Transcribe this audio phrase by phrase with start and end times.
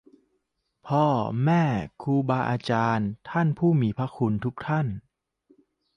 [0.87, 1.05] พ่อ
[1.45, 1.63] แม่
[2.01, 4.87] ครูบาอาจารย์ ท่านผู้มีพระคุณทุกท่าน